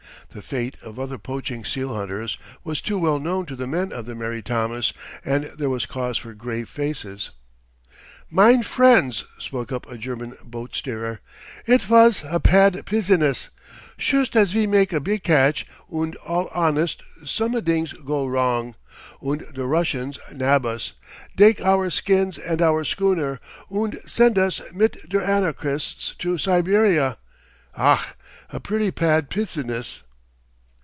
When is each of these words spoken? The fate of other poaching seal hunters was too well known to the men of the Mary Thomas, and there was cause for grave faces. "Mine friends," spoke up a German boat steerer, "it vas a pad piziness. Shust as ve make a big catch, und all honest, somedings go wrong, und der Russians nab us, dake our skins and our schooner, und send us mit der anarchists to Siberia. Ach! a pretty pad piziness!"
The 0.33 0.41
fate 0.41 0.77
of 0.81 0.97
other 0.97 1.17
poaching 1.17 1.65
seal 1.65 1.93
hunters 1.93 2.37
was 2.63 2.79
too 2.79 2.97
well 2.97 3.19
known 3.19 3.45
to 3.47 3.55
the 3.57 3.67
men 3.67 3.91
of 3.91 4.05
the 4.05 4.15
Mary 4.15 4.41
Thomas, 4.41 4.93
and 5.25 5.43
there 5.57 5.69
was 5.69 5.85
cause 5.85 6.17
for 6.17 6.33
grave 6.33 6.69
faces. 6.69 7.31
"Mine 8.29 8.63
friends," 8.63 9.25
spoke 9.39 9.73
up 9.73 9.91
a 9.91 9.97
German 9.97 10.37
boat 10.45 10.73
steerer, 10.73 11.19
"it 11.67 11.81
vas 11.81 12.23
a 12.23 12.39
pad 12.39 12.81
piziness. 12.85 13.49
Shust 13.97 14.37
as 14.37 14.53
ve 14.53 14.67
make 14.67 14.93
a 14.93 15.01
big 15.01 15.21
catch, 15.21 15.67
und 15.91 16.15
all 16.25 16.47
honest, 16.53 17.03
somedings 17.25 17.91
go 17.91 18.25
wrong, 18.25 18.75
und 19.21 19.41
der 19.53 19.65
Russians 19.65 20.17
nab 20.33 20.65
us, 20.65 20.93
dake 21.35 21.59
our 21.59 21.89
skins 21.89 22.37
and 22.37 22.61
our 22.61 22.85
schooner, 22.85 23.41
und 23.69 23.99
send 24.05 24.39
us 24.39 24.61
mit 24.73 25.09
der 25.09 25.25
anarchists 25.27 26.15
to 26.19 26.37
Siberia. 26.37 27.17
Ach! 27.75 28.15
a 28.49 28.61
pretty 28.61 28.91
pad 28.91 29.29
piziness!" 29.29 30.03